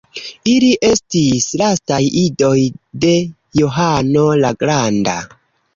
[0.51, 2.57] Ili estis lastaj idoj
[3.05, 3.15] de
[3.63, 5.19] Johano la Granda.